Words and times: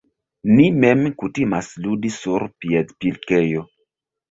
Ni 0.53 0.63
mem 0.85 1.03
kutimas 1.23 1.69
ludi 1.85 2.13
sur 2.17 2.49
piedpilkejo... 2.65 3.67